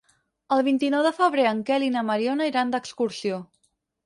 El 0.55 0.61
vint-i-nou 0.67 1.03
de 1.07 1.11
febrer 1.17 1.45
en 1.49 1.61
Quel 1.67 1.85
i 1.89 1.91
na 1.97 2.03
Mariona 2.09 2.49
iran 2.53 2.73
d'excursió. 2.77 3.39